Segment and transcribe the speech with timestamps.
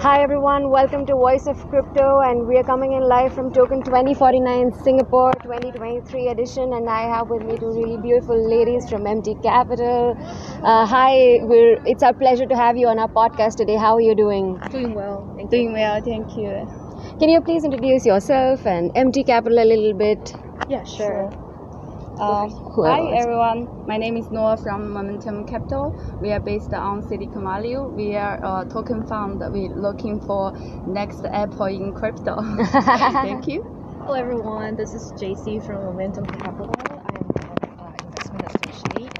[0.00, 3.82] Hi everyone, welcome to Voice of Crypto, and we are coming in live from Token
[3.82, 6.72] 2049 Singapore 2023 edition.
[6.72, 10.16] And I have with me two really beautiful ladies from MT Capital.
[10.62, 13.74] Uh, hi, we're, it's our pleasure to have you on our podcast today.
[13.74, 14.60] How are you doing?
[14.70, 15.34] Doing well.
[15.36, 16.68] Thank Doing well, thank you.
[17.18, 20.32] Can you please introduce yourself and MT Capital a little bit?
[20.68, 21.47] Yeah, sure.
[22.20, 25.94] Uh, hi everyone, my name is Nuo from Momentum Capital.
[26.20, 27.76] We are based on Silicon Valley.
[27.78, 29.40] We are a token fund.
[29.40, 30.52] We're looking for
[30.86, 32.36] next Apple in crypto.
[33.22, 33.62] Thank you.
[34.00, 34.74] Hello, everyone.
[34.74, 36.74] This is JC from Momentum Capital.
[37.06, 39.17] I'm an uh, investment associate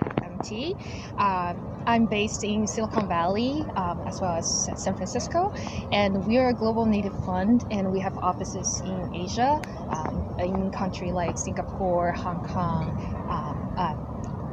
[1.18, 1.54] Uh,
[1.86, 5.50] I'm based in Silicon Valley um, as well as San Francisco,
[5.90, 10.70] and we are a global native fund, and we have offices in Asia, um, in
[10.70, 12.94] country like Singapore, Hong Kong.
[13.28, 13.94] Um, uh,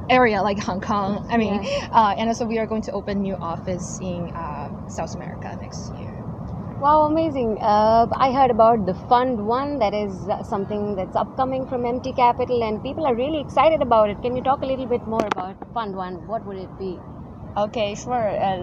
[0.09, 3.37] area like Hong Kong, I mean, uh, and also we are going to open new
[3.41, 6.14] office in uh, South America next year.
[6.79, 7.57] Wow, amazing.
[7.61, 12.13] Uh, I heard about the Fund One, that is uh, something that's upcoming from MT
[12.13, 14.21] Capital, and people are really excited about it.
[14.21, 16.27] Can you talk a little bit more about Fund One?
[16.27, 16.99] What would it be?
[17.57, 18.27] Okay, sure.
[18.29, 18.57] Uh,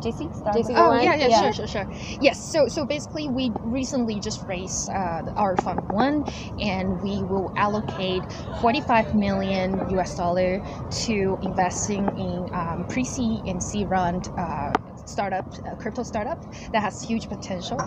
[0.00, 0.54] JC, start.
[0.56, 1.40] JC, Oh yeah, yeah, Yeah.
[1.40, 1.86] sure, sure, sure.
[2.20, 2.38] Yes.
[2.38, 6.24] So, so basically, we recently just raised uh, our fund one,
[6.60, 8.22] and we will allocate
[8.60, 10.62] 45 million US dollar
[11.06, 14.72] to investing in um, pre-seed and seed round uh,
[15.04, 15.46] startup,
[15.78, 16.38] crypto startup
[16.72, 17.78] that has huge potential.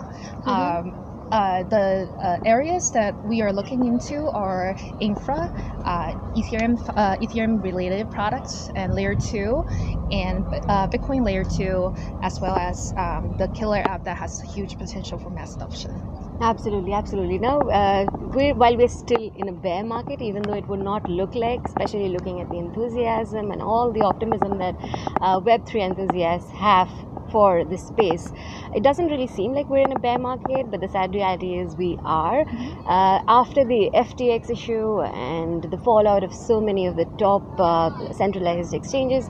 [0.46, 0.94] Um,
[1.32, 5.50] uh, the uh, areas that we are looking into are infra,
[5.84, 9.64] uh, Ethereum, uh, Ethereum related products, and layer two,
[10.10, 14.78] and uh, Bitcoin layer two, as well as um, the killer app that has huge
[14.78, 15.90] potential for mass adoption.
[16.40, 17.38] Absolutely, absolutely.
[17.38, 21.08] Now, uh, we're, while we're still in a bear market, even though it would not
[21.08, 24.74] look like, especially looking at the enthusiasm and all the optimism that
[25.22, 26.90] uh, Web3 enthusiasts have
[27.36, 28.26] for this space,
[28.72, 31.76] it doesn't really seem like we're in a bear market, but the sad reality is
[31.76, 32.44] we are.
[32.86, 37.90] Uh, after the FTX issue and the fallout of so many of the top uh,
[38.12, 39.28] centralized exchanges,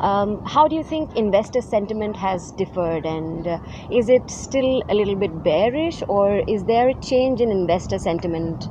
[0.00, 3.58] um, how do you think investor sentiment has differed, and uh,
[3.90, 8.68] is it still a little bit bearish, or is there a change in investor sentiment?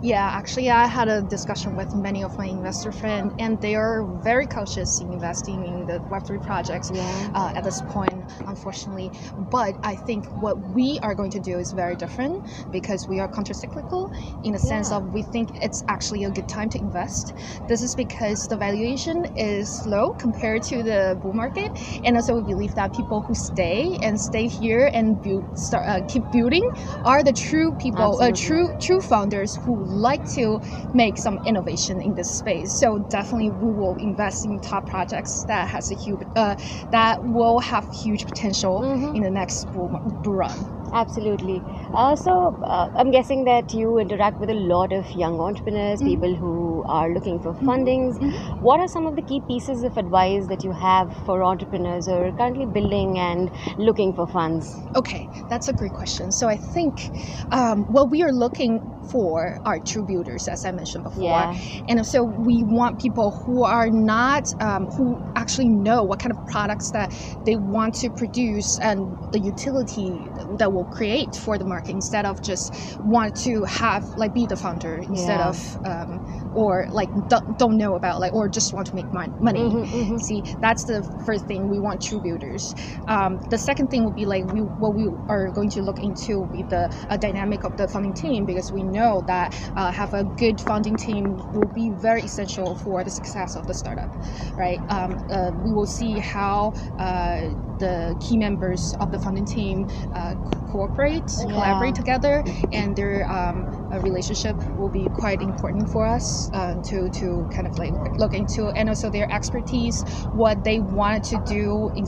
[0.00, 4.04] Yeah, actually, I had a discussion with many of my investor friends, and they are
[4.22, 7.30] very cautious in investing in the Web3 projects Yeah.
[7.34, 9.12] uh, at this point, unfortunately.
[9.36, 13.28] But I think what we are going to do is very different because we are
[13.28, 14.08] countercyclical
[14.42, 14.98] in the sense Yeah.
[14.98, 17.32] of we think it's actually a good time to invest.
[17.68, 21.70] This is because the valuation is low compared to the bull market,
[22.04, 26.00] and also we believe that people who stay and stay here and build, start, uh,
[26.08, 26.62] keep building
[27.04, 30.60] are the true people, uh, true true founders who like to
[30.92, 32.74] make some innovation in this space.
[32.74, 36.56] So definitely we will invest in top projects that has a huge uh,
[36.90, 39.16] that will have huge potential Mhm.
[39.16, 40.70] in the next bull, bull run.
[40.92, 41.64] Absolutely.
[41.94, 46.06] Uh, so, uh, I'm guessing that you interact with a lot of young entrepreneurs, Mhm.
[46.06, 48.18] people who are looking for fundings.
[48.60, 52.12] What are some of the key pieces of advice that you have for entrepreneurs who
[52.12, 54.82] are currently building and looking for funds?
[54.94, 56.30] Okay, that's a great question.
[56.32, 57.10] So I think
[57.50, 61.24] um, what we are looking for our true builders, as I mentioned before.
[61.24, 61.54] Yeah.
[61.88, 66.38] And so we want people who are not, um, who actually know what kind of
[66.46, 67.10] products that
[67.44, 72.40] they want to produce and the utility that will create for the market instead of
[72.42, 75.48] just want to have, like, be the founder instead Yeah.
[75.50, 76.20] of, um,
[76.52, 79.60] or like, don't, don't know about, like, or just want to make mon- money.
[79.60, 80.18] Mhm, mhm.
[80.20, 81.68] See, that's the first thing.
[81.68, 82.72] We want true builders.
[83.08, 86.38] Um, the second thing would be like we what we are going to look into
[86.40, 90.12] will be the uh, dynamic of the funding team because we know that uh, have
[90.14, 94.10] a good founding team will be very essential for the success of the startup,
[94.56, 94.82] right?
[94.88, 97.48] Um, uh, we will see how uh,
[97.78, 100.36] the key members of the funding team uh,
[100.66, 101.48] cooperate, Yeah.
[101.52, 107.10] collaborate together, and their um, uh, relationship will be quite important for us uh, to
[107.10, 111.90] to kind of like look into, and also their expertise, what they wanted to do.
[111.94, 112.06] In,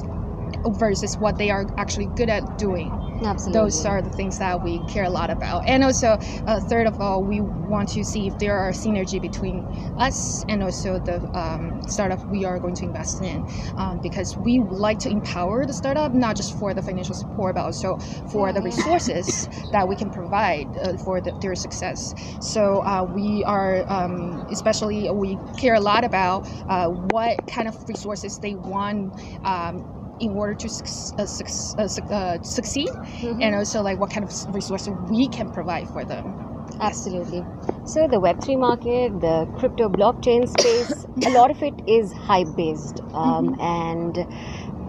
[0.69, 3.61] versus what they are actually good at doing Absolutely.
[3.61, 5.62] those are the things that we care a lot about.
[5.66, 9.66] And also uh, third of all we want to see if there are synergy between
[9.96, 13.44] us and also the um, startup we are going to invest in.
[13.76, 17.64] Um, because we like to empower the startup not just for the financial support but
[17.64, 22.14] also for the resources that we can provide uh, for the, their success.
[22.40, 27.76] So uh, we are um, especially we care a lot about uh, what kind of
[27.88, 29.14] resources they want
[29.44, 29.84] um,
[30.20, 32.88] in order to suc- uh, suc- uh, uh, succeed
[33.22, 33.43] Mhm.
[33.43, 36.37] and also like what kind of resources we can provide for them
[36.81, 37.46] Absolutely.
[37.84, 43.00] So the Web3 market, the crypto blockchain space, a lot of it is hype based.
[43.12, 44.26] Um, And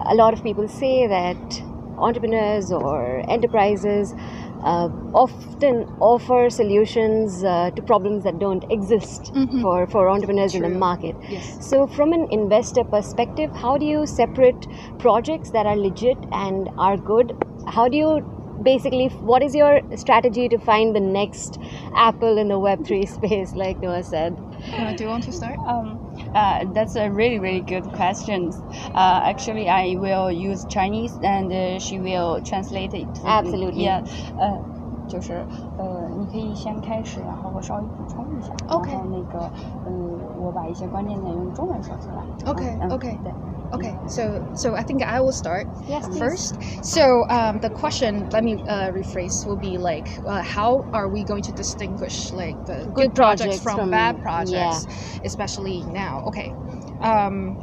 [0.06, 1.62] a lot of people say that
[1.98, 4.14] entrepreneurs or enterprises
[4.62, 9.60] uh, often offer solutions uh, to problems that don't exist Mhm.
[9.62, 11.14] for, for entrepreneurs in the market.
[11.30, 11.68] Yes.
[11.70, 14.66] So, from an investor perspective, how do you separate
[14.98, 17.36] projects that are legit and are good?
[17.66, 18.24] How do you
[18.62, 21.58] basically, what is your strategy to find the next
[21.94, 24.36] Apple in the Web3 space, like Nuo said?
[24.72, 25.58] Uh, do you want to start?
[25.68, 26.00] Um,
[26.35, 28.51] uh, that's a really, really good question.
[28.93, 33.13] Uh, actually, I will use Chinese and uh, she will translate it.
[33.15, 33.29] to me.
[33.31, 33.83] Absolutely.
[33.83, 34.01] Yeah.
[34.37, 34.65] 呃，
[35.07, 38.53] 就是呃，你可以先开始，然后我稍微补充一下。
[38.67, 39.51] OK 然后那个，
[39.83, 39.91] 嗯，
[40.37, 42.23] 我把一些关键点用中文说出来。
[42.45, 43.33] OK，嗯 OK 对。
[43.76, 46.18] Okay, so so I think I will start Yes, please.
[46.18, 46.56] first.
[46.82, 51.24] So um, the question, let me uh, rephrase, will be like, uh, how are we
[51.24, 54.86] going to distinguish like the good, projects, projects from, from- bad projects,
[55.24, 56.22] especially now?
[56.28, 56.54] Okay,
[57.00, 57.58] um,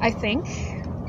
[0.00, 0.46] I think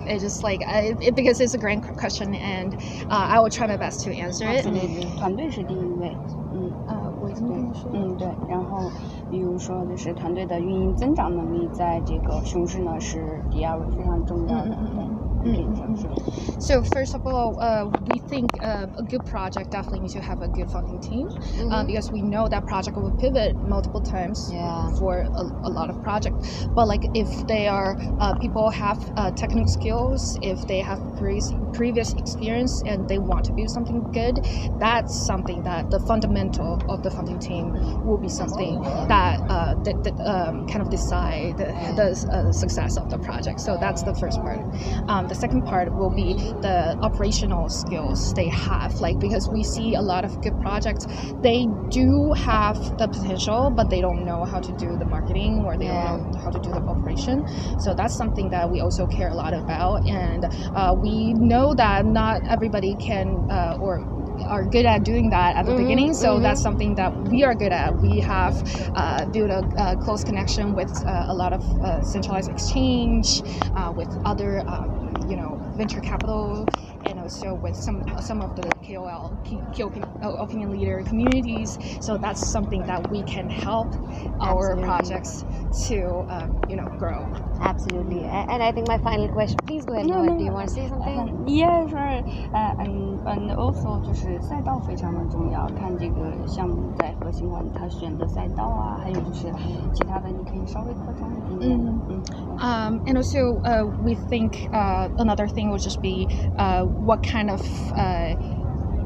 [0.09, 2.75] it's just like I, it, because it's a grand question, and
[3.11, 4.65] uh, I will try my best to answer it.
[4.67, 5.17] Absolutely.
[5.17, 6.19] 团队是第一位。
[6.51, 6.77] 嗯。
[6.87, 7.99] 呃，我已经跟你说了。
[7.99, 8.39] 嗯，对。
[8.47, 8.91] 然后，
[9.29, 14.71] 比如说，就是团队的运营增长能力，在这个熊市呢是第二位，非常重要的。
[14.71, 16.62] 嗯嗯嗯 Mm.
[16.62, 20.42] So first of all, uh, we think uh, a good project definitely needs to have
[20.42, 21.72] a good funding team mm-hmm.
[21.72, 24.90] uh, because we know that project will pivot multiple times yeah.
[25.00, 26.68] for a, a, lot of projects.
[26.76, 31.42] But like if they are uh, people have uh, technical skills, if they have pre-
[31.74, 34.46] previous experience and they want to build something good,
[34.80, 37.72] that's something that the fundamental of the funding team
[38.06, 43.10] will be something that uh, that, that um, kind of decide the, the success of
[43.10, 43.62] the project.
[43.62, 44.60] So that's the first part.
[45.08, 49.94] Um, the second part will be the operational skills they have, like because we see
[49.96, 51.06] a lot of good projects,
[51.42, 55.78] they do have the potential, but they don't know how to do the marketing or
[55.78, 56.04] they Yeah.
[56.04, 57.44] don't know how to do the operation.
[57.78, 62.06] So that's something that we also care a lot about, and uh, we know that
[62.06, 64.02] not everybody can uh, or
[64.48, 66.14] are good at doing that at the Mhm, beginning.
[66.14, 66.42] So mhm.
[66.42, 67.98] that's something that we are good at.
[68.00, 68.56] We have
[68.96, 73.44] uh, built a, a close connection with uh, a lot of uh, centralized exchange,
[73.74, 76.70] uh, with other, um, you know, venture capital,
[77.04, 81.79] and also with some some of the KOL, key, key opinion, uh, opinion leader communities.
[82.01, 83.95] So that's something that we can help
[84.41, 84.85] our Absolutely.
[84.85, 85.45] projects
[85.89, 87.31] to, um, you know, grow.
[87.61, 88.25] Absolutely.
[88.25, 90.27] A- And I think my final question, please go ahead, No, Noah.
[90.27, 90.55] no, Do you no.
[90.55, 91.19] want to say something?
[91.19, 92.23] Um, yeah, sure.
[92.53, 99.53] Uh, and and also 就是赛道非常的重要，看这个项目在核心化它选的赛道啊，还有就是
[99.93, 101.79] 其他的，你可以稍微扩张一点点。
[101.79, 102.25] 嗯嗯
[102.61, 107.50] Um, and also, uh, we think uh, another thing would just be uh, what kind
[107.50, 107.62] of
[107.96, 108.36] uh,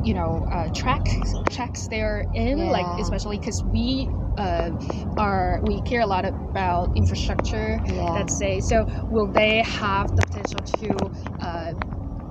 [0.01, 1.05] you know uh, track
[1.49, 4.71] tracks they're in, like especially because we uh,
[5.17, 7.79] are we care a lot about infrastructure.
[7.85, 8.11] Yeah.
[8.11, 11.73] Let's say, so will they have the potential to uh,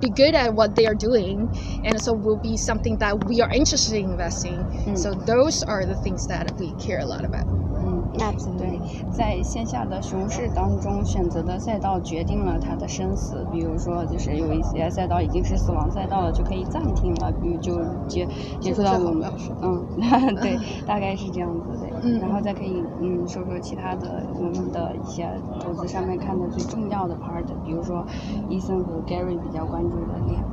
[0.01, 1.49] be good at what they are doing,
[1.83, 4.67] and so will be something that we are interested in investing.
[4.85, 4.97] Mm.
[4.97, 7.45] So those are the things that we care a lot about.
[8.19, 8.33] 嗯。
[8.57, 13.45] 对在线下的熊市当中，选择的赛道决定了它的生死。
[13.49, 18.27] 比如说，就是有一些赛道已经是死亡赛道了，就可以暂停了，比如就接
[18.59, 19.87] 接触到我们，嗯，
[20.41, 21.87] 对， 大概是这样子的。
[22.01, 28.05] 嗯然后再可以嗯说说其他的我们的一些投资上面看的最重要的 part，比如说
[28.45, 30.45] 伊森和 Gary 比较关注的点。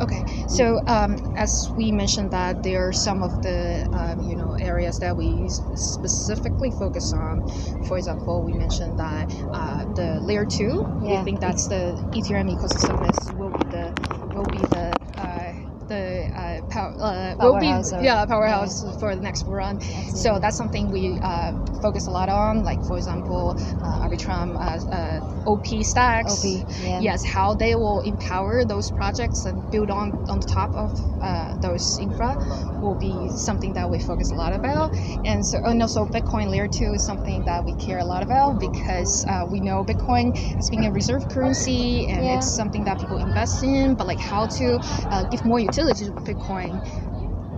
[0.00, 4.54] Okay, so um, as we mentioned that there are some of the um, you know
[4.60, 7.42] areas that we specifically focus on.
[7.82, 10.84] For example, we mentioned that uh, the layer two.
[11.00, 11.18] Yeah.
[11.18, 13.92] We think that's the Ethereum ecosystem is will be the
[14.32, 15.52] will be the uh,
[15.88, 19.80] the uh, power, uh, will be Powerhouse yeah powerhouse for the next run.
[20.14, 21.52] So that's something we uh,
[21.82, 22.62] focus a lot on.
[22.62, 26.32] Like for example, uh, Arbitrum uh, uh, OP stacks.
[26.32, 26.44] OP,
[26.78, 27.00] yeah.
[27.00, 30.90] Yes, how they will empower those projects and build on on the top of
[31.20, 32.36] uh, those infra
[32.80, 34.90] will be something that we focus a lot about.
[35.24, 38.58] And so, and also Bitcoin layer two is something that we care a lot about
[38.60, 42.36] because uh, we know Bitcoin as being a reserve currency and Yeah.
[42.36, 43.96] it's something that people invest in.
[43.96, 44.78] But like how to
[45.10, 46.80] uh, give more utility to Bitcoin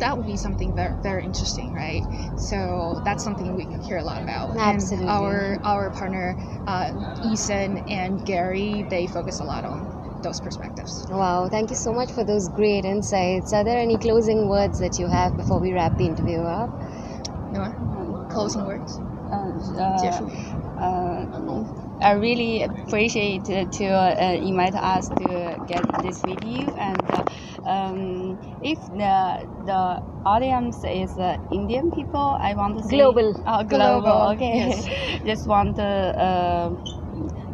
[0.00, 2.02] that would be something very, very interesting, right?
[2.36, 4.56] So that's something we hear a lot about.
[4.56, 5.06] Absolutely.
[5.06, 6.90] And our our partner, uh,
[7.24, 9.86] Eason and Gary, they focus a lot on
[10.22, 11.06] those perspectives.
[11.08, 13.52] Wow, thank you so much for those great insights.
[13.52, 16.70] Are there any closing words that you have before we wrap the interview up?
[17.52, 18.98] No, closing words.
[19.32, 21.64] Uh, uh, uh
[22.02, 26.98] I really appreciate to uh, invite us to get this video and
[27.70, 29.16] um, if the
[29.70, 33.34] the audience is uh, Indian people, I want to say Global.
[33.46, 34.02] Oh, global.
[34.02, 34.52] Global, Okay.
[34.52, 34.88] yes.
[35.24, 36.70] Just want to uh,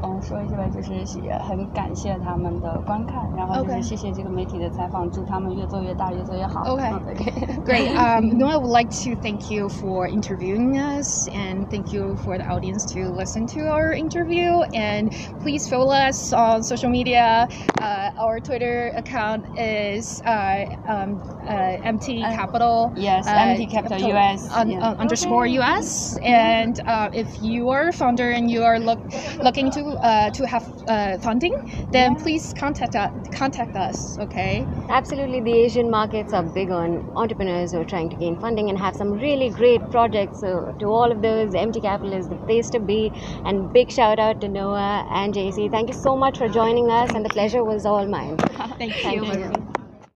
[0.06, 6.62] uh, 说一下，就是也很感谢他们的观看，然后就是 OK 谢谢这个媒体的采访，祝他们越做越大，越做越好。
[6.66, 7.16] OK 嗯 OK
[7.64, 7.90] Great.
[7.96, 12.38] Um, no, I would like to thank you for interviewing us and thank you for
[12.38, 14.62] the audience to listen to our interview.
[14.74, 17.48] And please follow us on social media.
[17.80, 22.92] Uh, our Twitter account is uh, um, uh, MT Uh, Capital.
[22.96, 24.48] Yes, uh, MT Capital capital, US.
[24.56, 24.80] un- yeah.
[24.82, 26.18] uh, underscore US.
[26.24, 29.00] And uh, if you are a founder and you are look,
[29.44, 31.53] looking to uh, to have uh, funding,
[31.93, 33.11] then please contact us.
[33.33, 34.17] Contact us.
[34.19, 34.67] Okay.
[34.89, 38.79] Absolutely, the Asian markets are big on entrepreneurs who are trying to gain funding and
[38.79, 40.41] have some really great projects.
[40.41, 43.13] So, to all of those, MT Capital is the place to be.
[43.45, 45.71] And big shout out to Nuo and JC.
[45.71, 48.37] Thank you so much for joining us, and the pleasure was all mine.
[48.79, 49.33] Thank Thank you.
[49.33, 49.66] you.